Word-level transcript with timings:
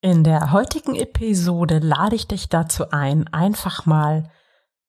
In 0.00 0.22
der 0.22 0.52
heutigen 0.52 0.94
Episode 0.94 1.80
lade 1.80 2.14
ich 2.14 2.28
dich 2.28 2.48
dazu 2.48 2.90
ein, 2.92 3.26
einfach 3.32 3.84
mal 3.84 4.30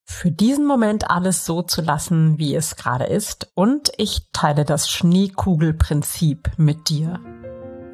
für 0.04 0.29
diesen 0.29 0.67
Moment 0.67 1.09
alles 1.09 1.47
so 1.47 1.63
zu 1.63 1.82
lassen, 1.82 2.38
wie 2.38 2.54
es 2.54 2.75
gerade 2.75 3.05
ist 3.05 3.51
und 3.56 3.92
ich 3.98 4.30
teile 4.33 4.66
das 4.66 4.87
Schneekugelprinzip 4.87 6.51
mit 6.58 6.90
dir. 6.90 7.19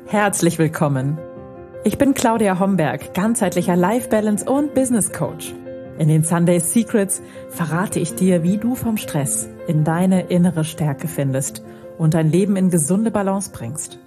Herzlich 0.07 0.59
willkommen. 0.59 1.17
Ich 1.85 1.97
bin 1.97 2.15
Claudia 2.15 2.59
Homberg, 2.59 3.13
ganzheitlicher 3.13 3.77
Life 3.77 4.09
Balance 4.09 4.43
und 4.43 4.73
Business 4.73 5.13
Coach. 5.13 5.53
In 5.97 6.09
den 6.09 6.25
Sunday 6.25 6.59
Secrets 6.59 7.21
verrate 7.47 8.01
ich 8.01 8.15
dir, 8.15 8.43
wie 8.43 8.57
du 8.57 8.75
vom 8.75 8.97
Stress 8.97 9.47
in 9.67 9.85
deine 9.85 10.23
innere 10.23 10.65
Stärke 10.65 11.07
findest 11.07 11.63
und 11.97 12.13
dein 12.13 12.29
Leben 12.29 12.57
in 12.57 12.69
gesunde 12.71 13.09
Balance 13.09 13.51
bringst. 13.53 13.99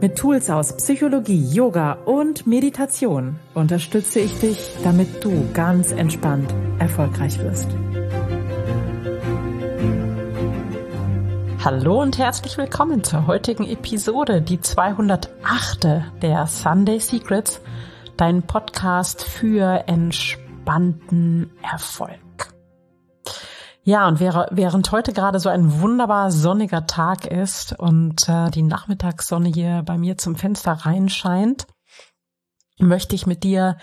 Mit 0.00 0.16
Tools 0.16 0.50
aus 0.50 0.76
Psychologie, 0.76 1.48
Yoga 1.50 1.92
und 2.04 2.46
Meditation 2.46 3.38
unterstütze 3.54 4.20
ich 4.20 4.38
dich, 4.38 4.70
damit 4.82 5.24
du 5.24 5.48
ganz 5.52 5.92
entspannt 5.92 6.52
erfolgreich 6.78 7.38
wirst. 7.38 7.68
Hallo 11.64 12.02
und 12.02 12.18
herzlich 12.18 12.58
willkommen 12.58 13.02
zur 13.04 13.26
heutigen 13.26 13.66
Episode, 13.66 14.42
die 14.42 14.60
208. 14.60 15.30
der 16.20 16.46
Sunday 16.46 17.00
Secrets, 17.00 17.62
dein 18.18 18.42
Podcast 18.42 19.24
für 19.24 19.84
entspannten 19.86 21.50
Erfolg. 21.62 22.23
Ja, 23.86 24.08
und 24.08 24.18
während 24.18 24.92
heute 24.92 25.12
gerade 25.12 25.38
so 25.38 25.50
ein 25.50 25.82
wunderbar 25.82 26.30
sonniger 26.30 26.86
Tag 26.86 27.26
ist 27.26 27.78
und 27.78 28.26
äh, 28.30 28.50
die 28.50 28.62
Nachmittagssonne 28.62 29.50
hier 29.50 29.82
bei 29.84 29.98
mir 29.98 30.16
zum 30.16 30.36
Fenster 30.36 30.72
reinscheint, 30.72 31.66
möchte 32.78 33.14
ich 33.14 33.26
mit 33.26 33.44
dir 33.44 33.76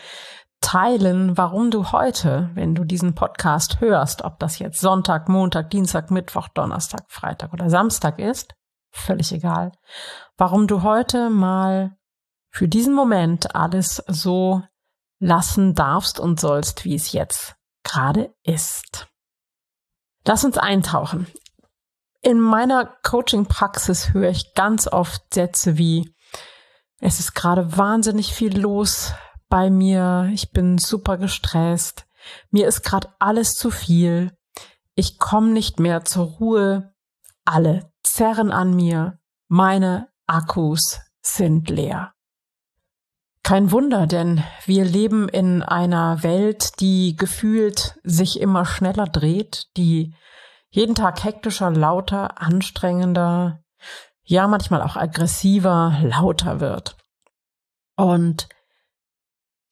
teilen, 0.60 1.38
warum 1.38 1.70
du 1.70 1.92
heute, 1.92 2.50
wenn 2.56 2.74
du 2.74 2.84
diesen 2.84 3.14
Podcast 3.14 3.80
hörst, 3.80 4.24
ob 4.24 4.40
das 4.40 4.58
jetzt 4.58 4.82
Sonntag, 4.82 5.30
Montag, 5.30 5.70
Dienstag, 5.70 6.10
Mittwoch, 6.10 6.48
Donnerstag, 6.48 7.04
Freitag 7.08 7.54
oder 7.54 7.70
Samstag 7.70 8.18
ist, 8.18 8.56
völlig 8.90 9.32
egal, 9.32 9.72
warum 10.36 10.66
du 10.66 10.82
heute 10.82 11.30
mal 11.30 11.96
für 12.50 12.68
diesen 12.68 12.96
Moment 12.96 13.56
alles 13.56 14.04
so 14.08 14.64
lassen 15.20 15.76
darfst 15.76 16.20
und 16.20 16.40
sollst, 16.40 16.86
wie 16.86 16.96
es 16.96 17.12
jetzt 17.12 17.56
gerade 17.84 18.34
ist. 18.42 19.11
Lass 20.26 20.46
uns 20.46 20.58
eintauchen. 20.58 21.28
In 22.22 22.40
meiner 22.40 22.86
Coaching-Praxis 23.04 24.14
höre 24.14 24.30
ich 24.30 24.54
ganz 24.54 24.88
oft 24.88 25.34
Sätze 25.34 25.78
wie, 25.78 26.14
es 27.00 27.20
ist 27.20 27.34
gerade 27.34 27.78
wahnsinnig 27.78 28.34
viel 28.34 28.60
los 28.60 29.14
bei 29.50 29.72
mir, 29.72 30.30
ich 30.32 30.52
bin 30.52 30.78
super 30.78 31.18
gestresst, 31.18 32.06
mir 32.52 32.68
ist 32.68 32.84
gerade 32.84 33.10
alles 33.18 33.54
zu 33.54 33.72
viel, 33.72 34.38
ich 34.94 35.18
komme 35.18 35.50
nicht 35.50 35.80
mehr 35.80 36.06
zur 36.06 36.26
Ruhe, 36.26 36.94
alle 37.44 37.92
zerren 38.04 38.52
an 38.52 38.76
mir, 38.76 39.20
meine 39.48 40.10
Akkus 40.28 41.00
sind 41.22 41.70
leer. 41.72 42.14
Kein 43.44 43.72
Wunder, 43.72 44.06
denn 44.08 44.44
wir 44.66 44.86
leben 44.86 45.28
in 45.28 45.64
einer 45.64 46.24
Welt, 46.24 46.80
die 46.80 47.16
gefühlt 47.16 48.00
sich 48.04 48.40
immer 48.40 48.66
schneller 48.66 49.06
dreht, 49.08 49.68
die 49.78 50.14
jeden 50.70 50.96
Tag 50.96 51.24
hektischer, 51.24 51.72
lauter, 51.72 52.42
anstrengender, 52.42 53.64
ja 54.24 54.48
manchmal 54.48 54.82
auch 54.82 54.96
aggressiver, 54.96 55.98
lauter 56.04 56.60
wird. 56.60 56.96
Und 57.96 58.48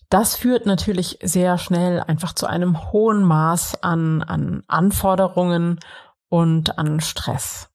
das 0.09 0.35
führt 0.35 0.65
natürlich 0.65 1.19
sehr 1.21 1.57
schnell 1.59 1.99
einfach 2.01 2.33
zu 2.33 2.47
einem 2.47 2.91
hohen 2.91 3.23
Maß 3.23 3.83
an, 3.83 4.23
an 4.23 4.63
Anforderungen 4.67 5.79
und 6.27 6.79
an 6.79 6.99
Stress. 6.99 7.68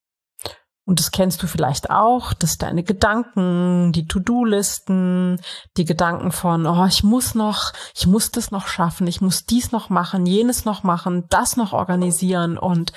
Und 0.86 1.00
das 1.00 1.10
kennst 1.10 1.42
du 1.42 1.46
vielleicht 1.46 1.88
auch, 1.88 2.34
dass 2.34 2.58
deine 2.58 2.82
Gedanken, 2.82 3.92
die 3.92 4.06
To-Do-Listen, 4.06 5.40
die 5.78 5.86
Gedanken 5.86 6.30
von, 6.30 6.66
oh, 6.66 6.84
ich 6.84 7.02
muss 7.02 7.34
noch, 7.34 7.72
ich 7.94 8.06
muss 8.06 8.30
das 8.30 8.50
noch 8.50 8.66
schaffen, 8.66 9.06
ich 9.06 9.22
muss 9.22 9.46
dies 9.46 9.72
noch 9.72 9.88
machen, 9.88 10.26
jenes 10.26 10.66
noch 10.66 10.82
machen, 10.82 11.24
das 11.30 11.56
noch 11.56 11.72
organisieren 11.72 12.58
und 12.58 12.92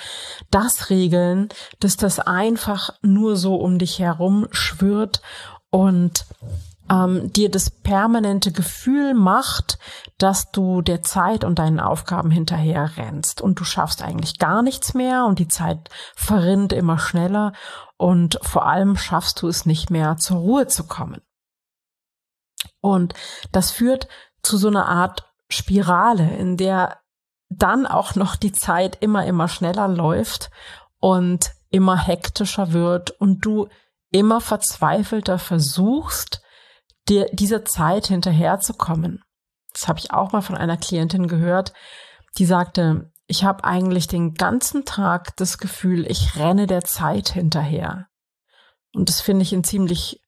das 0.50 0.90
regeln, 0.90 1.48
dass 1.80 1.96
das 1.96 2.20
einfach 2.20 2.90
nur 3.00 3.36
so 3.36 3.54
um 3.56 3.78
dich 3.78 3.98
herum 4.00 4.48
schwirrt. 4.50 5.22
Und 5.70 6.26
ähm, 6.90 7.32
dir 7.32 7.50
das 7.50 7.70
permanente 7.70 8.52
Gefühl 8.52 9.14
macht, 9.14 9.78
dass 10.18 10.50
du 10.50 10.82
der 10.82 11.02
Zeit 11.02 11.44
und 11.44 11.58
deinen 11.58 11.80
Aufgaben 11.80 12.30
hinterher 12.30 12.96
rennst 12.96 13.40
und 13.40 13.60
du 13.60 13.64
schaffst 13.64 14.02
eigentlich 14.02 14.38
gar 14.38 14.62
nichts 14.62 14.94
mehr 14.94 15.24
und 15.24 15.38
die 15.38 15.48
Zeit 15.48 15.90
verrinnt 16.14 16.72
immer 16.72 16.98
schneller 16.98 17.52
und 17.96 18.38
vor 18.42 18.66
allem 18.66 18.96
schaffst 18.96 19.42
du 19.42 19.48
es 19.48 19.66
nicht 19.66 19.90
mehr 19.90 20.16
zur 20.16 20.38
Ruhe 20.38 20.66
zu 20.66 20.86
kommen. 20.86 21.20
Und 22.80 23.14
das 23.52 23.70
führt 23.70 24.08
zu 24.42 24.56
so 24.56 24.68
einer 24.68 24.86
Art 24.86 25.28
Spirale, 25.48 26.36
in 26.36 26.56
der 26.56 26.98
dann 27.48 27.86
auch 27.86 28.14
noch 28.14 28.36
die 28.36 28.52
Zeit 28.52 28.98
immer, 29.00 29.24
immer 29.24 29.48
schneller 29.48 29.88
läuft 29.88 30.50
und 31.00 31.52
immer 31.70 31.96
hektischer 31.96 32.72
wird 32.72 33.10
und 33.10 33.44
du 33.44 33.68
immer 34.10 34.40
verzweifelter 34.40 35.38
versuchst, 35.38 36.42
dir 37.08 37.26
dieser 37.32 37.64
Zeit 37.64 38.06
hinterherzukommen. 38.06 39.22
Das 39.72 39.88
habe 39.88 39.98
ich 39.98 40.12
auch 40.12 40.32
mal 40.32 40.42
von 40.42 40.56
einer 40.56 40.76
Klientin 40.76 41.28
gehört, 41.28 41.72
die 42.36 42.44
sagte, 42.44 43.12
ich 43.26 43.44
habe 43.44 43.64
eigentlich 43.64 44.06
den 44.06 44.34
ganzen 44.34 44.84
Tag 44.84 45.36
das 45.36 45.58
Gefühl, 45.58 46.10
ich 46.10 46.36
renne 46.36 46.66
der 46.66 46.82
Zeit 46.84 47.28
hinterher. 47.28 48.06
Und 48.94 49.08
das 49.08 49.20
finde 49.20 49.42
ich 49.42 49.52
ein 49.52 49.64
ziemlich 49.64 50.22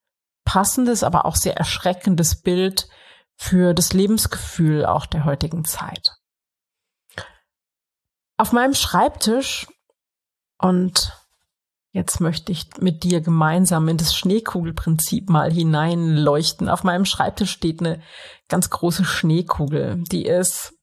passendes, 0.45 1.03
aber 1.03 1.25
auch 1.25 1.37
sehr 1.37 1.57
erschreckendes 1.57 2.43
Bild 2.43 2.89
für 3.37 3.73
das 3.73 3.93
Lebensgefühl 3.93 4.85
auch 4.85 5.07
der 5.07 5.25
heutigen 5.25 5.65
Zeit. 5.65 6.12
Auf 8.37 8.53
meinem 8.53 8.75
Schreibtisch 8.75 9.67
und 10.59 11.19
Jetzt 11.93 12.21
möchte 12.21 12.53
ich 12.53 12.69
mit 12.78 13.03
dir 13.03 13.21
gemeinsam 13.21 13.89
in 13.89 13.97
das 13.97 14.15
Schneekugelprinzip 14.15 15.28
mal 15.28 15.53
hineinleuchten. 15.53 16.69
Auf 16.69 16.84
meinem 16.84 17.05
Schreibtisch 17.05 17.51
steht 17.51 17.81
eine 17.81 18.01
ganz 18.49 18.71
große 18.71 19.05
Schneekugel. 19.05 20.05
Die 20.12 20.25
ist, 20.25 20.75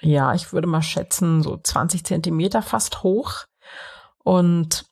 ja, 0.00 0.34
ich 0.34 0.52
würde 0.52 0.68
mal 0.68 0.82
schätzen, 0.82 1.42
so 1.42 1.56
20 1.56 2.04
Zentimeter 2.04 2.62
fast 2.62 3.02
hoch. 3.02 3.44
Und 4.22 4.85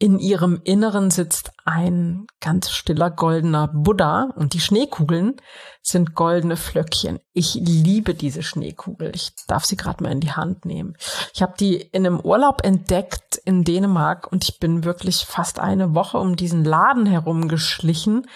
in 0.00 0.20
ihrem 0.20 0.60
Inneren 0.62 1.10
sitzt 1.10 1.50
ein 1.64 2.26
ganz 2.40 2.70
stiller 2.70 3.10
goldener 3.10 3.66
Buddha 3.66 4.30
und 4.36 4.54
die 4.54 4.60
Schneekugeln 4.60 5.34
sind 5.82 6.14
goldene 6.14 6.56
Flöckchen. 6.56 7.18
Ich 7.32 7.54
liebe 7.54 8.14
diese 8.14 8.44
Schneekugel. 8.44 9.10
Ich 9.14 9.32
darf 9.48 9.64
sie 9.64 9.76
gerade 9.76 10.04
mal 10.04 10.12
in 10.12 10.20
die 10.20 10.32
Hand 10.32 10.64
nehmen. 10.64 10.94
Ich 11.34 11.42
habe 11.42 11.54
die 11.58 11.76
in 11.76 12.06
einem 12.06 12.20
Urlaub 12.20 12.64
entdeckt 12.64 13.40
in 13.44 13.64
Dänemark 13.64 14.30
und 14.30 14.44
ich 14.44 14.60
bin 14.60 14.84
wirklich 14.84 15.24
fast 15.26 15.58
eine 15.58 15.94
Woche 15.96 16.18
um 16.18 16.36
diesen 16.36 16.64
Laden 16.64 17.06
herum 17.06 17.48
geschlichen, 17.48 18.28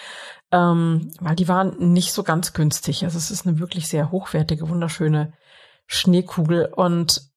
ähm, 0.51 1.11
weil 1.21 1.37
die 1.37 1.47
waren 1.47 1.93
nicht 1.93 2.11
so 2.11 2.23
ganz 2.23 2.51
günstig. 2.51 3.05
Also 3.05 3.17
es 3.17 3.31
ist 3.31 3.47
eine 3.47 3.59
wirklich 3.59 3.87
sehr 3.87 4.11
hochwertige, 4.11 4.67
wunderschöne 4.67 5.31
Schneekugel 5.87 6.73
und 6.75 7.32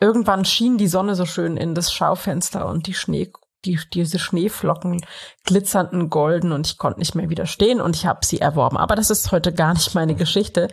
irgendwann 0.00 0.44
schien 0.44 0.78
die 0.78 0.88
Sonne 0.88 1.14
so 1.14 1.26
schön 1.26 1.56
in 1.56 1.74
das 1.74 1.92
Schaufenster 1.92 2.66
und 2.66 2.86
die 2.86 2.94
Schnee, 2.94 3.32
die, 3.64 3.78
diese 3.92 4.18
Schneeflocken 4.18 5.04
glitzernden 5.44 6.10
golden 6.10 6.52
und 6.52 6.66
ich 6.66 6.78
konnte 6.78 7.00
nicht 7.00 7.14
mehr 7.14 7.30
widerstehen 7.30 7.80
und 7.80 7.96
ich 7.96 8.06
habe 8.06 8.24
sie 8.24 8.40
erworben. 8.40 8.76
Aber 8.76 8.94
das 8.94 9.10
ist 9.10 9.32
heute 9.32 9.52
gar 9.52 9.74
nicht 9.74 9.94
meine 9.94 10.14
Geschichte. 10.14 10.68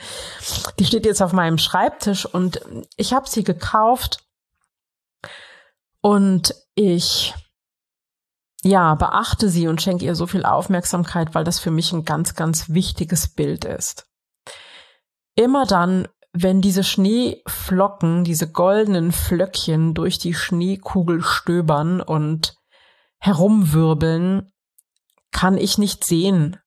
Die 0.79 0.85
steht 0.85 1.05
jetzt 1.05 1.21
auf 1.21 1.33
meinem 1.33 1.57
Schreibtisch 1.57 2.25
und 2.25 2.61
ich 2.97 3.13
habe 3.13 3.29
sie 3.29 3.43
gekauft 3.43 4.23
und 6.01 6.53
ich 6.75 7.33
ja, 8.63 8.95
beachte 8.95 9.49
sie 9.49 9.67
und 9.67 9.81
schenke 9.81 10.05
ihr 10.05 10.15
so 10.15 10.25
viel 10.25 10.45
Aufmerksamkeit, 10.45 11.35
weil 11.35 11.43
das 11.43 11.59
für 11.59 11.71
mich 11.71 11.91
ein 11.91 12.05
ganz, 12.05 12.33
ganz 12.33 12.69
wichtiges 12.69 13.27
Bild 13.27 13.65
ist. 13.65 14.07
Immer 15.35 15.65
dann, 15.65 16.07
wenn 16.33 16.61
diese 16.61 16.83
Schneeflocken, 16.83 18.23
diese 18.23 18.51
goldenen 18.51 19.11
Flöckchen 19.11 19.93
durch 19.93 20.17
die 20.17 20.33
Schneekugel 20.33 21.21
stöbern 21.21 22.01
und 22.01 22.55
herumwirbeln, 23.19 24.51
kann 25.31 25.57
ich 25.57 25.77
nicht 25.77 26.03
sehen, 26.03 26.57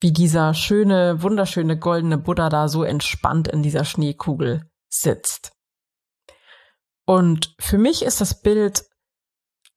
wie 0.00 0.12
dieser 0.12 0.54
schöne, 0.54 1.22
wunderschöne 1.22 1.78
goldene 1.78 2.18
Buddha 2.18 2.50
da 2.50 2.68
so 2.68 2.84
entspannt 2.84 3.48
in 3.48 3.62
dieser 3.62 3.84
Schneekugel 3.84 4.70
sitzt. 4.88 5.52
Und 7.06 7.54
für 7.58 7.78
mich 7.78 8.02
ist 8.02 8.20
das 8.20 8.42
Bild 8.42 8.84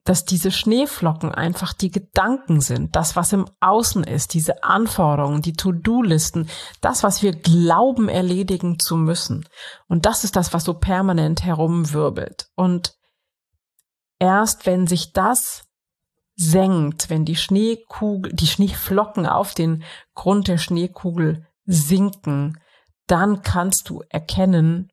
dass 0.03 0.25
diese 0.25 0.51
Schneeflocken 0.51 1.31
einfach 1.31 1.74
die 1.74 1.92
Gedanken 1.92 2.59
sind, 2.59 2.95
das, 2.95 3.15
was 3.15 3.33
im 3.33 3.45
Außen 3.59 4.03
ist, 4.03 4.33
diese 4.33 4.63
Anforderungen, 4.63 5.42
die 5.42 5.53
To-Do-Listen, 5.53 6.50
das, 6.81 7.03
was 7.03 7.21
wir 7.21 7.33
glauben 7.33 8.09
erledigen 8.09 8.80
zu 8.80 8.95
müssen. 8.95 9.48
Und 9.88 10.06
das 10.06 10.24
ist 10.24 10.36
das, 10.36 10.53
was 10.53 10.63
so 10.63 10.74
permanent 10.74 11.44
herumwirbelt. 11.44 12.48
Und 12.56 12.95
erst 14.18 14.65
wenn 14.65 14.88
sich 14.88 15.13
das 15.13 15.65
senkt, 16.36 17.12
wenn 17.12 17.25
die 17.25 17.36
Schneekugel, 17.36 18.33
die 18.33 18.48
Schneeflocken 18.48 19.27
auf 19.27 19.53
den 19.53 19.83
Grund 20.15 20.48
der 20.48 20.57
Schneekugel 20.57 21.45
sinken, 21.65 22.59
dann 23.06 23.44
kannst 23.44 23.89
du 23.89 24.01
erkennen, 24.09 24.89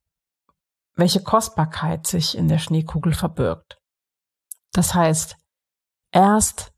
welche 0.97 1.23
Kostbarkeit 1.23 2.07
sich 2.07 2.37
in 2.37 2.49
der 2.49 2.59
Schneekugel 2.59 3.15
verbirgt. 3.15 3.79
Das 4.79 4.95
heißt, 4.95 5.37
erst 6.13 6.73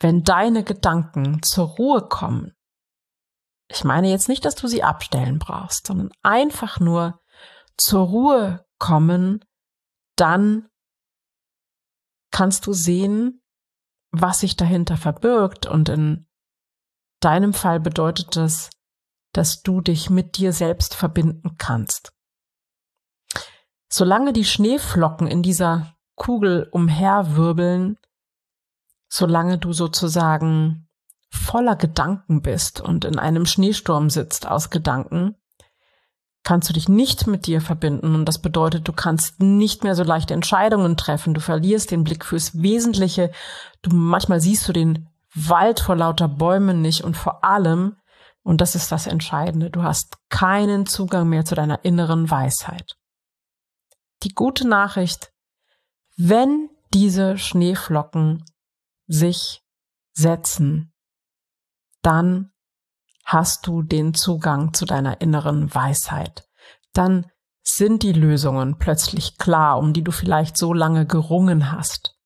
wenn 0.00 0.24
deine 0.24 0.64
Gedanken 0.64 1.44
zur 1.44 1.68
Ruhe 1.68 2.08
kommen, 2.08 2.56
ich 3.68 3.84
meine 3.84 4.10
jetzt 4.10 4.28
nicht, 4.28 4.44
dass 4.44 4.56
du 4.56 4.66
sie 4.66 4.82
abstellen 4.82 5.38
brauchst, 5.38 5.86
sondern 5.86 6.10
einfach 6.24 6.80
nur 6.80 7.20
zur 7.76 8.08
Ruhe 8.08 8.66
kommen, 8.80 9.44
dann 10.16 10.68
kannst 12.32 12.66
du 12.66 12.72
sehen, 12.72 13.40
was 14.10 14.40
sich 14.40 14.56
dahinter 14.56 14.96
verbirgt. 14.96 15.66
Und 15.66 15.88
in 15.88 16.26
deinem 17.20 17.54
Fall 17.54 17.78
bedeutet 17.78 18.34
das, 18.34 18.70
dass 19.32 19.62
du 19.62 19.80
dich 19.80 20.10
mit 20.10 20.36
dir 20.36 20.52
selbst 20.52 20.96
verbinden 20.96 21.56
kannst. 21.58 22.12
Solange 23.88 24.32
die 24.32 24.44
Schneeflocken 24.44 25.28
in 25.28 25.44
dieser 25.44 25.95
Kugel 26.16 26.68
umherwirbeln, 26.72 27.98
solange 29.08 29.58
du 29.58 29.72
sozusagen 29.72 30.88
voller 31.30 31.76
Gedanken 31.76 32.42
bist 32.42 32.80
und 32.80 33.04
in 33.04 33.18
einem 33.18 33.46
Schneesturm 33.46 34.10
sitzt 34.10 34.48
aus 34.48 34.70
Gedanken, 34.70 35.36
kannst 36.42 36.68
du 36.68 36.72
dich 36.72 36.88
nicht 36.88 37.26
mit 37.26 37.46
dir 37.46 37.60
verbinden. 37.60 38.14
Und 38.14 38.24
das 38.24 38.40
bedeutet, 38.40 38.86
du 38.88 38.92
kannst 38.92 39.40
nicht 39.40 39.84
mehr 39.84 39.94
so 39.94 40.04
leichte 40.04 40.32
Entscheidungen 40.32 40.96
treffen, 40.96 41.34
du 41.34 41.40
verlierst 41.40 41.90
den 41.90 42.04
Blick 42.04 42.24
fürs 42.24 42.62
Wesentliche, 42.62 43.30
du 43.82 43.94
manchmal 43.94 44.40
siehst 44.40 44.66
du 44.68 44.72
den 44.72 45.08
Wald 45.34 45.80
vor 45.80 45.96
lauter 45.96 46.28
Bäumen 46.28 46.80
nicht 46.80 47.02
und 47.04 47.16
vor 47.16 47.44
allem, 47.44 47.96
und 48.42 48.60
das 48.60 48.74
ist 48.74 48.92
das 48.92 49.06
Entscheidende, 49.06 49.70
du 49.70 49.82
hast 49.82 50.16
keinen 50.30 50.86
Zugang 50.86 51.28
mehr 51.28 51.44
zu 51.44 51.54
deiner 51.54 51.84
inneren 51.84 52.30
Weisheit. 52.30 52.96
Die 54.22 54.32
gute 54.32 54.66
Nachricht 54.66 55.32
wenn 56.16 56.70
diese 56.94 57.38
Schneeflocken 57.38 58.44
sich 59.06 59.62
setzen, 60.14 60.94
dann 62.02 62.52
hast 63.24 63.66
du 63.66 63.82
den 63.82 64.14
Zugang 64.14 64.72
zu 64.72 64.86
deiner 64.86 65.20
inneren 65.20 65.74
Weisheit. 65.74 66.48
Dann 66.92 67.30
sind 67.62 68.02
die 68.02 68.12
Lösungen 68.12 68.78
plötzlich 68.78 69.36
klar, 69.38 69.78
um 69.78 69.92
die 69.92 70.04
du 70.04 70.12
vielleicht 70.12 70.56
so 70.56 70.72
lange 70.72 71.04
gerungen 71.06 71.72
hast. 71.72 72.16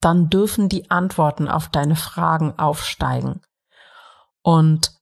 Dann 0.00 0.28
dürfen 0.28 0.68
die 0.68 0.90
Antworten 0.90 1.48
auf 1.48 1.70
deine 1.70 1.96
Fragen 1.96 2.56
aufsteigen. 2.58 3.40
Und 4.42 4.92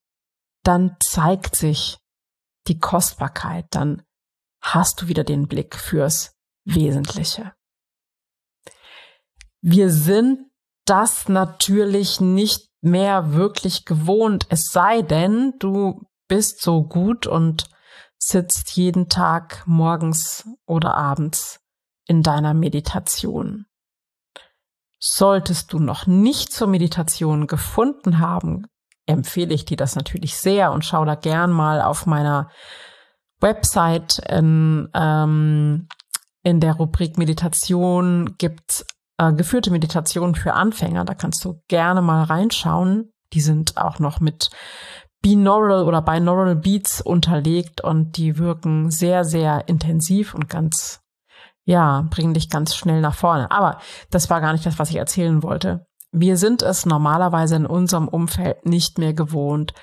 dann 0.63 0.97
zeigt 1.01 1.57
sich 1.57 1.99
die 2.69 2.79
Kostbarkeit, 2.79 3.67
dann 3.71 4.03
hast 4.63 5.03
du 5.03 5.09
wieder 5.09 5.25
den 5.25 5.49
Blick 5.49 5.77
fürs 5.77 6.37
Wesentliche. 6.65 7.56
Wir 9.69 9.91
sind 9.91 10.49
das 10.85 11.29
natürlich 11.29 12.21
nicht 12.21 12.71
mehr 12.83 13.33
wirklich 13.33 13.85
gewohnt, 13.85 14.47
es 14.49 14.67
sei 14.71 15.03
denn, 15.03 15.55
du 15.59 16.07
bist 16.29 16.63
so 16.63 16.85
gut 16.85 17.27
und 17.27 17.69
sitzt 18.17 18.77
jeden 18.77 19.09
Tag 19.09 19.65
morgens 19.67 20.49
oder 20.67 20.95
abends 20.95 21.59
in 22.07 22.23
deiner 22.23 22.55
Meditation. 22.55 23.67
Solltest 25.01 25.73
du 25.73 25.81
noch 25.81 26.07
nicht 26.07 26.53
zur 26.53 26.69
Meditation 26.69 27.49
gefunden 27.49 28.21
haben, 28.21 28.69
empfehle 29.07 29.53
ich 29.53 29.65
dir 29.65 29.77
das 29.77 29.97
natürlich 29.97 30.37
sehr 30.37 30.71
und 30.71 30.85
schau 30.85 31.05
da 31.05 31.17
gern 31.17 31.51
mal 31.51 31.83
auf 31.83 32.07
meiner 32.07 32.53
Website 33.41 34.21
in, 34.29 34.89
ähm, 34.95 35.89
in 36.45 36.61
der 36.61 36.75
Rubrik 36.75 37.19
Meditation 37.19 38.37
gibt's 38.39 38.87
äh, 39.19 39.33
geführte 39.33 39.71
Meditation 39.71 40.35
für 40.35 40.55
Anfänger. 40.55 41.05
Da 41.05 41.15
kannst 41.15 41.45
du 41.45 41.63
gerne 41.69 42.03
mal 42.03 42.25
reinschauen. 42.25 43.13
Die 43.33 43.41
sind 43.41 43.77
auch 43.77 43.99
noch 43.99 44.21
mit 44.21 44.51
Binaural 45.23 45.85
oder 45.85 46.03
Binaural 46.03 46.57
Beats 46.57 47.01
unterlegt 47.01 47.81
und 47.81 48.17
die 48.17 48.39
wirken 48.39 48.91
sehr, 48.91 49.25
sehr 49.25 49.69
intensiv 49.69 50.35
und 50.35 50.49
ganz, 50.49 51.01
ja, 51.65 52.07
bringen 52.11 52.35
dich 52.35 52.49
ganz 52.49 52.77
schnell 52.77 53.01
nach 53.01 53.15
vorne. 53.15 53.51
Aber 53.51 53.81
das 54.11 54.31
war 54.31 54.41
gar 54.41 54.53
nicht 54.53 54.67
das, 54.67 54.79
was 54.79 54.91
ich 54.91 54.97
erzählen 54.97 55.43
wollte. 55.43 55.87
Wir 56.13 56.37
sind 56.37 56.63
es 56.63 56.87
normalerweise 56.87 57.57
in 57.57 57.67
unserem 57.67 58.09
Umfeld 58.09 58.67
nicht 58.67 58.99
mehr 58.99 59.15
gewohnt, 59.15 59.75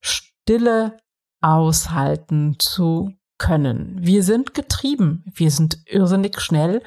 Stille 0.00 0.98
aushalten 1.40 2.56
zu 2.58 3.12
können. 3.38 3.96
Wir 4.00 4.22
sind 4.22 4.54
getrieben, 4.54 5.24
wir 5.32 5.50
sind 5.50 5.78
irrsinnig 5.86 6.40
schnell 6.40 6.82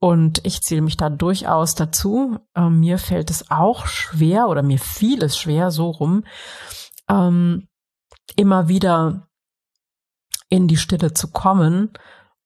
und 0.00 0.44
ich 0.44 0.62
zähle 0.62 0.82
mich 0.82 0.96
da 0.96 1.08
durchaus 1.08 1.74
dazu. 1.74 2.38
Ähm, 2.54 2.80
mir 2.80 2.98
fällt 2.98 3.30
es 3.30 3.50
auch 3.50 3.86
schwer 3.86 4.48
oder 4.48 4.62
mir 4.62 4.78
fiel 4.78 5.22
es 5.22 5.38
schwer, 5.38 5.70
so 5.70 5.90
rum, 5.90 6.24
ähm, 7.08 7.68
immer 8.36 8.68
wieder 8.68 9.28
in 10.48 10.68
die 10.68 10.76
Stille 10.76 11.14
zu 11.14 11.30
kommen. 11.30 11.90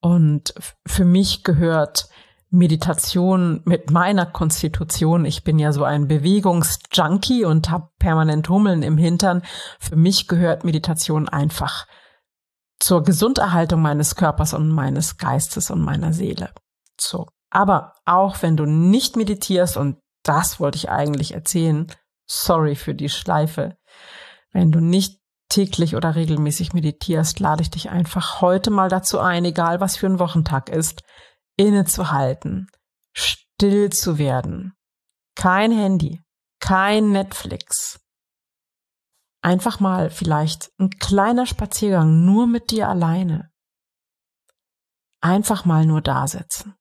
Und 0.00 0.54
für 0.86 1.04
mich 1.04 1.42
gehört 1.42 2.08
Meditation 2.50 3.60
mit 3.64 3.90
meiner 3.90 4.24
Konstitution. 4.24 5.24
Ich 5.24 5.44
bin 5.44 5.58
ja 5.58 5.72
so 5.72 5.84
ein 5.84 6.08
Bewegungsjunkie 6.08 7.44
und 7.44 7.70
habe 7.70 7.90
permanent 7.98 8.48
Hummeln 8.48 8.82
im 8.82 8.96
Hintern. 8.96 9.42
Für 9.80 9.96
mich 9.96 10.28
gehört 10.28 10.64
Meditation 10.64 11.28
einfach 11.28 11.86
zur 12.78 13.02
Gesunderhaltung 13.02 13.82
meines 13.82 14.14
Körpers 14.14 14.54
und 14.54 14.70
meines 14.70 15.18
Geistes 15.18 15.70
und 15.70 15.82
meiner 15.82 16.12
Seele. 16.12 16.50
So. 16.98 17.26
Aber 17.50 17.94
auch 18.04 18.42
wenn 18.42 18.56
du 18.56 18.66
nicht 18.66 19.16
meditierst, 19.16 19.76
und 19.76 19.98
das 20.22 20.60
wollte 20.60 20.76
ich 20.76 20.90
eigentlich 20.90 21.32
erzählen, 21.32 21.86
sorry 22.26 22.74
für 22.74 22.94
die 22.94 23.08
Schleife, 23.08 23.76
wenn 24.52 24.70
du 24.70 24.80
nicht 24.80 25.20
täglich 25.48 25.96
oder 25.96 26.14
regelmäßig 26.14 26.74
meditierst, 26.74 27.40
lade 27.40 27.62
ich 27.62 27.70
dich 27.70 27.88
einfach 27.88 28.42
heute 28.42 28.70
mal 28.70 28.90
dazu 28.90 29.18
ein, 29.18 29.44
egal 29.46 29.80
was 29.80 29.96
für 29.96 30.06
ein 30.06 30.18
Wochentag 30.18 30.68
ist, 30.68 31.02
innezuhalten, 31.56 32.68
still 33.14 33.90
zu 33.90 34.18
werden. 34.18 34.74
Kein 35.34 35.72
Handy, 35.72 36.20
kein 36.60 37.12
Netflix. 37.12 38.00
Einfach 39.40 39.80
mal 39.80 40.10
vielleicht 40.10 40.70
ein 40.78 40.90
kleiner 40.90 41.46
Spaziergang 41.46 42.24
nur 42.24 42.46
mit 42.46 42.70
dir 42.70 42.88
alleine. 42.88 43.50
Einfach 45.20 45.64
mal 45.64 45.86
nur 45.86 46.02
da 46.02 46.26
sitzen 46.26 46.77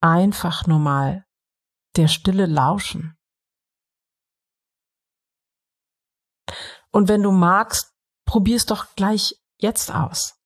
einfach 0.00 0.66
nur 0.66 0.78
mal 0.78 1.26
der 1.96 2.08
Stille 2.08 2.46
lauschen. 2.46 3.16
Und 6.90 7.08
wenn 7.08 7.22
du 7.22 7.32
magst, 7.32 7.94
probier's 8.24 8.66
doch 8.66 8.94
gleich 8.94 9.34
jetzt 9.58 9.90
aus. 9.90 10.40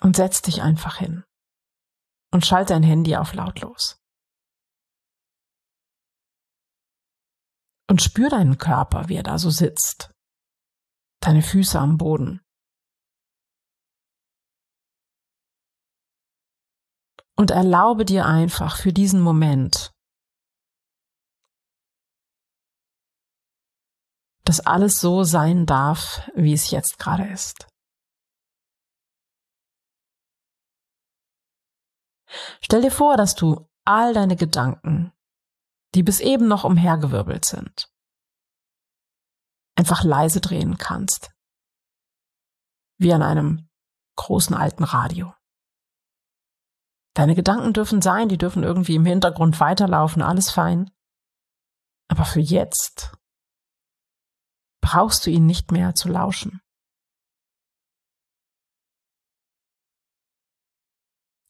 Und 0.00 0.16
setz 0.16 0.42
dich 0.42 0.62
einfach 0.62 0.98
hin 0.98 1.24
und 2.30 2.44
schalt 2.44 2.70
dein 2.70 2.82
Handy 2.82 3.16
auf 3.16 3.32
lautlos. 3.32 3.98
Und 7.88 8.02
spür 8.02 8.28
deinen 8.28 8.58
Körper, 8.58 9.08
wie 9.08 9.16
er 9.16 9.22
da 9.22 9.38
so 9.38 9.48
sitzt. 9.48 10.12
Deine 11.20 11.42
Füße 11.42 11.78
am 11.78 11.96
Boden. 11.96 12.45
Und 17.38 17.50
erlaube 17.50 18.04
dir 18.04 18.24
einfach 18.24 18.78
für 18.78 18.92
diesen 18.92 19.20
Moment, 19.20 19.92
dass 24.44 24.60
alles 24.60 25.00
so 25.00 25.22
sein 25.22 25.66
darf, 25.66 26.30
wie 26.34 26.54
es 26.54 26.70
jetzt 26.70 26.98
gerade 26.98 27.26
ist. 27.28 27.68
Stell 32.60 32.80
dir 32.82 32.90
vor, 32.90 33.16
dass 33.16 33.34
du 33.34 33.68
all 33.84 34.14
deine 34.14 34.36
Gedanken, 34.36 35.12
die 35.94 36.02
bis 36.02 36.20
eben 36.20 36.48
noch 36.48 36.64
umhergewirbelt 36.64 37.44
sind, 37.44 37.92
einfach 39.76 40.04
leise 40.04 40.40
drehen 40.40 40.78
kannst, 40.78 41.30
wie 42.98 43.12
an 43.12 43.22
einem 43.22 43.68
großen 44.16 44.54
alten 44.54 44.84
Radio. 44.84 45.35
Deine 47.16 47.34
Gedanken 47.34 47.72
dürfen 47.72 48.02
sein, 48.02 48.28
die 48.28 48.36
dürfen 48.36 48.62
irgendwie 48.62 48.94
im 48.94 49.06
Hintergrund 49.06 49.58
weiterlaufen, 49.58 50.20
alles 50.20 50.50
fein. 50.50 50.90
Aber 52.08 52.26
für 52.26 52.40
jetzt 52.40 53.16
brauchst 54.82 55.24
du 55.24 55.30
ihnen 55.30 55.46
nicht 55.46 55.72
mehr 55.72 55.94
zu 55.94 56.10
lauschen. 56.10 56.60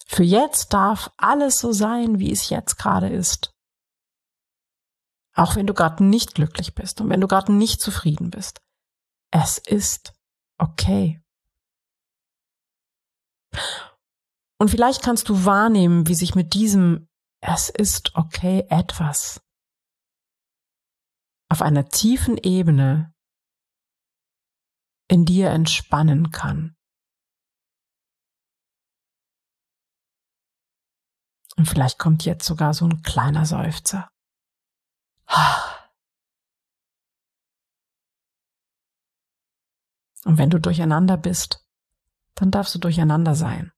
Für 0.07 0.23
jetzt 0.23 0.73
darf 0.73 1.11
alles 1.17 1.59
so 1.59 1.73
sein, 1.73 2.21
wie 2.21 2.31
es 2.31 2.49
jetzt 2.49 2.77
gerade 2.77 3.09
ist. 3.09 3.53
Auch 5.35 5.57
wenn 5.57 5.67
du 5.67 5.75
gerade 5.75 6.05
nicht 6.05 6.37
glücklich 6.37 6.77
bist 6.77 7.01
und 7.01 7.11
wenn 7.11 7.21
du 7.21 7.27
gerade 7.27 7.53
nicht 7.53 7.81
zufrieden 7.81 8.31
bist. 8.31 8.61
Es 9.33 9.59
ist 9.59 10.15
okay. 10.59 11.21
Und 14.59 14.71
vielleicht 14.71 15.03
kannst 15.03 15.29
du 15.29 15.45
wahrnehmen, 15.45 16.09
wie 16.09 16.15
sich 16.15 16.35
mit 16.35 16.55
diesem 16.55 17.09
Es 17.41 17.69
ist 17.69 18.15
okay 18.15 18.67
etwas 18.71 19.41
auf 21.49 21.63
einer 21.63 21.89
tiefen 21.89 22.39
Ebene 22.39 23.15
in 25.09 25.25
dir 25.25 25.51
entspannen 25.51 26.31
kann. 26.31 26.77
Und 31.57 31.67
vielleicht 31.67 31.99
kommt 31.99 32.25
jetzt 32.25 32.45
sogar 32.47 32.75
so 32.75 32.87
ein 32.87 33.03
kleiner 33.03 33.47
Seufzer. 33.47 34.11
Und 40.25 40.39
wenn 40.39 40.51
du 40.51 40.61
durcheinander 40.61 41.17
bist, 41.17 41.65
dann 42.35 42.51
darfst 42.51 42.75
du 42.75 42.79
durcheinander 42.79 43.35
sein. 43.35 43.73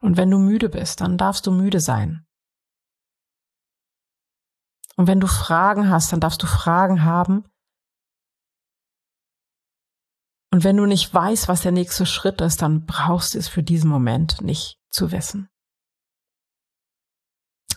Und 0.00 0.16
wenn 0.16 0.30
du 0.30 0.38
müde 0.38 0.68
bist, 0.68 1.00
dann 1.00 1.18
darfst 1.18 1.46
du 1.46 1.50
müde 1.50 1.80
sein. 1.80 2.26
Und 4.96 5.06
wenn 5.06 5.20
du 5.20 5.26
Fragen 5.26 5.88
hast, 5.90 6.12
dann 6.12 6.20
darfst 6.20 6.42
du 6.42 6.46
Fragen 6.46 7.04
haben. 7.04 7.44
Und 10.50 10.64
wenn 10.64 10.76
du 10.76 10.86
nicht 10.86 11.12
weißt, 11.12 11.46
was 11.46 11.62
der 11.62 11.72
nächste 11.72 12.06
Schritt 12.06 12.40
ist, 12.40 12.62
dann 12.62 12.86
brauchst 12.86 13.34
du 13.34 13.38
es 13.38 13.48
für 13.48 13.62
diesen 13.62 13.90
Moment 13.90 14.40
nicht 14.40 14.80
zu 14.90 15.12
wissen. 15.12 15.48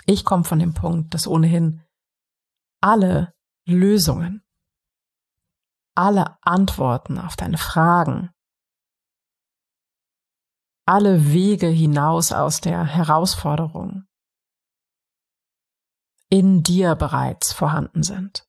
Ich 0.05 0.25
komme 0.25 0.43
von 0.43 0.59
dem 0.59 0.73
Punkt, 0.73 1.13
dass 1.13 1.27
ohnehin 1.27 1.83
alle 2.81 3.35
Lösungen, 3.67 4.43
alle 5.95 6.37
Antworten 6.41 7.19
auf 7.19 7.35
deine 7.35 7.57
Fragen, 7.57 8.31
alle 10.85 11.31
Wege 11.31 11.67
hinaus 11.67 12.31
aus 12.31 12.61
der 12.61 12.85
Herausforderung 12.85 14.05
in 16.29 16.63
dir 16.63 16.95
bereits 16.95 17.51
vorhanden 17.51 18.03
sind. 18.03 18.47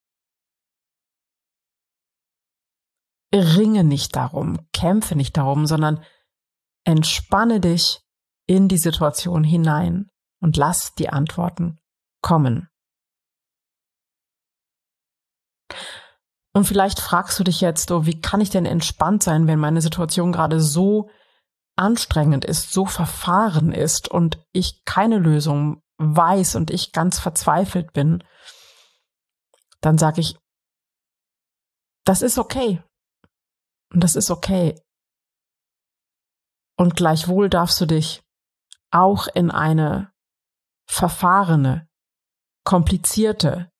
Ringe 3.34 3.82
nicht 3.82 4.14
darum, 4.14 4.68
kämpfe 4.72 5.16
nicht 5.16 5.36
darum, 5.36 5.66
sondern 5.66 6.04
entspanne 6.84 7.60
dich 7.60 8.00
in 8.46 8.68
die 8.68 8.78
Situation 8.78 9.42
hinein 9.42 10.10
und 10.40 10.56
lass 10.56 10.94
die 10.94 11.08
Antworten 11.08 11.80
kommen. 12.22 12.68
Und 16.54 16.66
vielleicht 16.66 17.00
fragst 17.00 17.38
du 17.38 17.44
dich 17.44 17.60
jetzt, 17.62 17.90
oh, 17.90 18.04
wie 18.04 18.20
kann 18.20 18.42
ich 18.42 18.50
denn 18.50 18.66
entspannt 18.66 19.22
sein, 19.22 19.46
wenn 19.46 19.58
meine 19.58 19.80
Situation 19.80 20.32
gerade 20.32 20.60
so 20.60 21.08
anstrengend 21.76 22.44
ist, 22.44 22.72
so 22.72 22.86
verfahren 22.86 23.72
ist 23.72 24.08
und 24.08 24.38
ich 24.52 24.84
keine 24.84 25.18
Lösung 25.18 25.82
weiß 25.98 26.56
und 26.56 26.70
ich 26.70 26.92
ganz 26.92 27.18
verzweifelt 27.18 27.92
bin, 27.92 28.24
dann 29.80 29.98
sage 29.98 30.20
ich, 30.20 30.38
das 32.04 32.22
ist 32.22 32.38
okay. 32.38 32.82
Und 33.92 34.02
das 34.02 34.16
ist 34.16 34.30
okay. 34.30 34.80
Und 36.76 36.96
gleichwohl 36.96 37.48
darfst 37.48 37.80
du 37.80 37.86
dich 37.86 38.22
auch 38.90 39.26
in 39.28 39.50
eine 39.50 40.12
verfahrene, 40.88 41.88
komplizierte, 42.64 43.70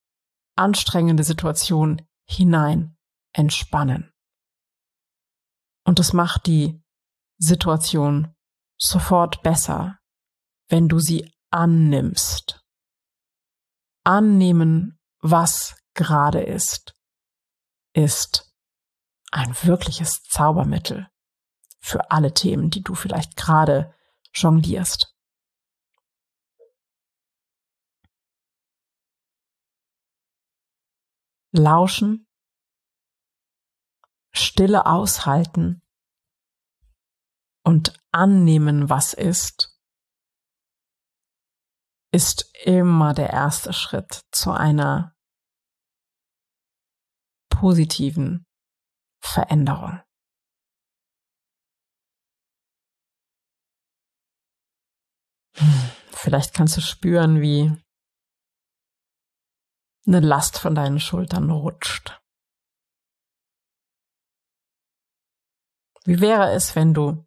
anstrengende 0.56 1.24
Situation 1.24 2.06
hinein 2.28 2.96
entspannen. 3.32 4.12
Und 5.84 5.98
das 5.98 6.12
macht 6.12 6.46
die 6.46 6.81
Situation 7.42 8.32
sofort 8.78 9.42
besser, 9.42 9.98
wenn 10.68 10.88
du 10.88 11.00
sie 11.00 11.34
annimmst. 11.50 12.64
Annehmen, 14.04 15.00
was 15.18 15.76
gerade 15.94 16.40
ist, 16.40 16.94
ist 17.94 18.54
ein 19.32 19.54
wirkliches 19.64 20.22
Zaubermittel 20.22 21.08
für 21.80 22.12
alle 22.12 22.32
Themen, 22.32 22.70
die 22.70 22.82
du 22.82 22.94
vielleicht 22.94 23.36
gerade 23.36 23.92
jonglierst. 24.32 25.12
lauschen, 31.54 32.26
Stille 34.34 34.86
aushalten 34.86 35.81
und 37.64 37.98
annehmen, 38.12 38.90
was 38.90 39.14
ist, 39.14 39.78
ist 42.12 42.54
immer 42.64 43.14
der 43.14 43.30
erste 43.30 43.72
Schritt 43.72 44.22
zu 44.32 44.50
einer 44.50 45.16
positiven 47.48 48.46
Veränderung. 49.22 50.02
Vielleicht 56.12 56.54
kannst 56.54 56.76
du 56.76 56.80
spüren, 56.80 57.40
wie 57.40 57.76
eine 60.06 60.20
Last 60.20 60.58
von 60.58 60.74
deinen 60.74 61.00
Schultern 61.00 61.50
rutscht. 61.50 62.20
Wie 66.04 66.20
wäre 66.20 66.52
es, 66.52 66.74
wenn 66.74 66.94
du 66.94 67.24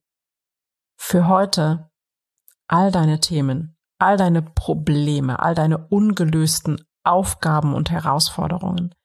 für 1.07 1.27
heute 1.27 1.91
all 2.67 2.91
deine 2.91 3.19
Themen, 3.19 3.77
all 3.99 4.17
deine 4.17 4.41
Probleme, 4.41 5.37
all 5.37 5.53
deine 5.53 5.87
ungelösten 5.87 6.83
Aufgaben 7.03 7.75
und 7.75 7.91
Herausforderungen 7.91 8.95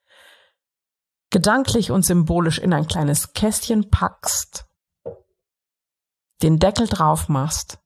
gedanklich 1.29 1.91
und 1.91 2.07
symbolisch 2.07 2.59
in 2.59 2.73
ein 2.73 2.87
kleines 2.87 3.35
Kästchen 3.35 3.91
packst, 3.91 4.67
den 6.41 6.59
Deckel 6.59 6.89
drauf 6.89 7.29
machst 7.29 7.79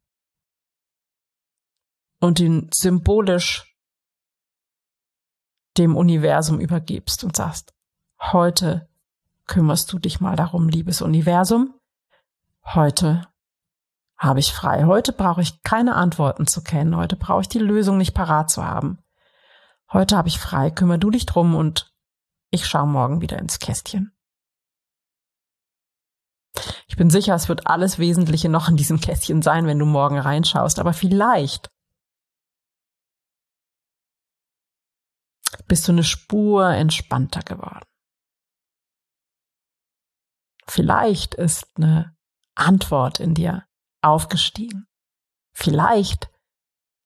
und 2.21 2.39
ihn 2.39 2.71
symbolisch 2.73 3.77
dem 5.77 5.97
Universum 5.97 6.61
übergibst 6.61 7.25
und 7.25 7.35
sagst, 7.35 7.75
heute 8.21 8.89
kümmerst 9.47 9.93
du 9.93 9.99
dich 9.99 10.21
mal 10.21 10.37
darum, 10.37 10.69
liebes 10.69 11.03
Universum. 11.03 11.75
Heute 12.65 13.29
habe 14.17 14.41
ich 14.41 14.53
frei. 14.53 14.85
Heute 14.85 15.13
brauche 15.13 15.43
ich 15.43 15.63
keine 15.63 15.95
Antworten 15.95 16.47
zu 16.47 16.63
kennen. 16.63 16.97
Heute 16.97 17.17
brauche 17.17 17.43
ich 17.43 17.49
die 17.49 17.59
Lösung 17.59 17.99
nicht 17.99 18.15
parat 18.15 18.51
zu 18.51 18.65
haben. 18.65 18.99
Heute 19.93 20.17
habe 20.17 20.29
ich 20.29 20.39
frei. 20.39 20.71
Kümmer 20.71 20.99
du 20.99 21.11
dich 21.11 21.27
drum 21.27 21.55
und 21.55 21.93
ich 22.51 22.67
schaue 22.67 22.87
morgen 22.87 23.21
wieder 23.21 23.39
ins 23.39 23.59
Kästchen. 23.59 24.13
Ich 26.87 26.97
bin 26.97 27.11
sicher, 27.11 27.35
es 27.35 27.49
wird 27.49 27.67
alles 27.67 27.99
Wesentliche 27.99 28.49
noch 28.49 28.69
in 28.69 28.77
diesem 28.77 29.01
Kästchen 29.01 29.43
sein, 29.43 29.67
wenn 29.67 29.79
du 29.79 29.87
morgen 29.87 30.19
reinschaust. 30.19 30.79
Aber 30.79 30.93
vielleicht 30.93 31.69
bist 35.67 35.89
du 35.89 35.93
eine 35.93 36.05
Spur 36.05 36.69
entspannter 36.69 37.43
geworden. 37.43 37.85
Vielleicht 40.67 41.35
ist 41.35 41.67
eine 41.77 42.17
Antwort 42.55 43.21
in 43.21 43.35
dir 43.35 43.67
aufgestiegen. 44.05 44.87
Vielleicht 45.55 46.31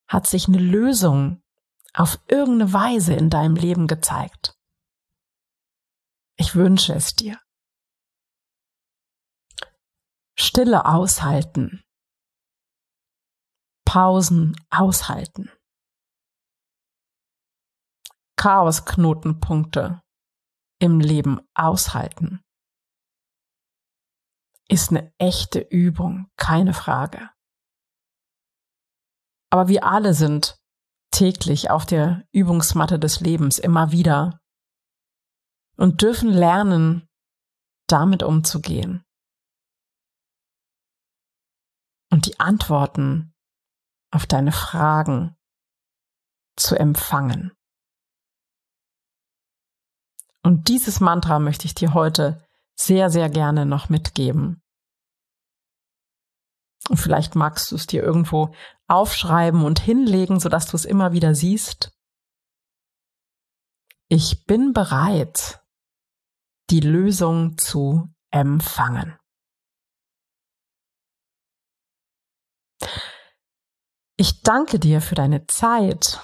hat 0.07 0.27
sich 0.27 0.47
eine 0.47 0.59
Lösung 0.59 1.41
auf 1.93 2.19
irgendeine 2.27 2.73
Weise 2.73 3.13
in 3.13 3.29
deinem 3.29 3.55
Leben 3.55 3.87
gezeigt. 3.87 4.57
Ich 6.37 6.55
wünsche 6.55 6.93
es 6.93 7.15
dir. 7.15 7.39
Stille 10.37 10.85
aushalten. 10.85 11.83
Pausen 13.85 14.55
aushalten. 14.69 15.51
Chaosknotenpunkte 18.37 20.01
im 20.79 21.01
Leben 21.01 21.41
aushalten, 21.55 22.41
ist 24.69 24.91
eine 24.91 25.11
echte 25.17 25.59
Übung, 25.59 26.29
keine 26.37 26.73
Frage. 26.73 27.29
Aber 29.51 29.67
wir 29.67 29.83
alle 29.83 30.13
sind 30.13 30.59
täglich 31.11 31.71
auf 31.71 31.85
der 31.85 32.23
Übungsmatte 32.31 32.99
des 32.99 33.19
Lebens 33.19 33.57
immer 33.57 33.91
wieder 33.91 34.39
und 35.75 36.01
dürfen 36.01 36.29
lernen, 36.29 37.07
damit 37.87 38.21
umzugehen. 38.21 39.03
Und 42.11 42.27
die 42.27 42.39
Antworten 42.39 43.33
auf 44.11 44.27
deine 44.27 44.51
Fragen 44.51 45.35
zu 46.55 46.75
empfangen. 46.77 47.51
Und 50.43 50.67
dieses 50.67 50.99
Mantra 50.99 51.39
möchte 51.39 51.65
ich 51.65 51.75
dir 51.75 51.93
heute 51.93 52.43
sehr, 52.75 53.09
sehr 53.09 53.29
gerne 53.29 53.65
noch 53.65 53.89
mitgeben. 53.89 54.58
Und 56.87 56.97
vielleicht 56.97 57.35
magst 57.35 57.71
du 57.71 57.75
es 57.75 57.87
dir 57.87 58.01
irgendwo 58.01 58.53
aufschreiben 58.87 59.63
und 59.63 59.79
hinlegen, 59.79 60.39
sodass 60.39 60.67
du 60.67 60.77
es 60.77 60.85
immer 60.85 61.11
wieder 61.11 61.35
siehst. 61.35 61.91
Ich 64.07 64.45
bin 64.45 64.73
bereit, 64.73 65.61
die 66.69 66.79
Lösung 66.79 67.57
zu 67.57 68.09
empfangen. 68.31 69.19
Ich 74.17 74.41
danke 74.41 74.79
dir 74.79 75.01
für 75.01 75.15
deine 75.15 75.45
Zeit. 75.47 76.19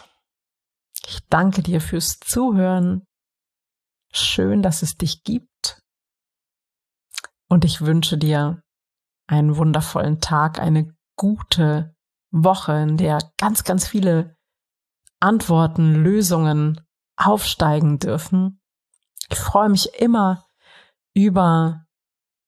Ich 1.07 1.25
danke 1.29 1.61
dir 1.61 1.79
fürs 1.79 2.19
Zuhören. 2.19 3.05
Schön, 4.11 4.63
dass 4.63 4.81
es 4.81 4.97
dich 4.97 5.23
gibt. 5.23 5.79
Und 7.47 7.63
ich 7.63 7.81
wünsche 7.81 8.17
dir 8.17 8.61
einen 9.27 9.57
wundervollen 9.57 10.21
Tag, 10.21 10.59
eine 10.59 10.93
gute 11.15 11.95
Woche, 12.31 12.73
in 12.73 12.97
der 12.97 13.19
ganz, 13.37 13.63
ganz 13.63 13.87
viele 13.87 14.35
Antworten, 15.19 15.95
Lösungen 15.95 16.81
aufsteigen 17.17 17.99
dürfen. 17.99 18.61
Ich 19.29 19.39
freue 19.39 19.69
mich 19.69 19.99
immer 19.99 20.45
über 21.13 21.85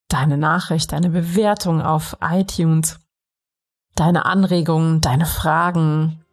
deine 0.10 0.38
Nachricht, 0.38 0.92
deine 0.92 1.10
Bewertung 1.10 1.82
auf 1.82 2.18
iTunes, 2.22 3.00
deine 3.96 4.26
Anregungen, 4.26 5.02
deine 5.02 5.26
Fragen 5.26 6.24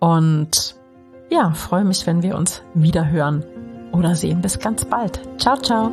und 0.00 0.76
ja, 1.30 1.52
freue 1.52 1.84
mich, 1.84 2.06
wenn 2.06 2.22
wir 2.22 2.36
uns 2.36 2.62
wieder 2.74 3.08
hören 3.08 3.44
oder 3.92 4.14
sehen. 4.14 4.40
Bis 4.40 4.58
ganz 4.58 4.84
bald. 4.84 5.20
Ciao, 5.38 5.56
ciao. 5.56 5.92